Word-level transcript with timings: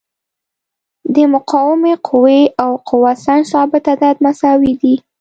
د 1.15 1.15
مقاومې 1.33 1.93
قوې 2.07 2.41
او 2.63 2.71
قوه 2.89 3.13
سنج 3.23 3.43
ثابت 3.53 3.83
عدد 3.93 4.15
مساوي 4.25 4.73
دي. 4.81 4.95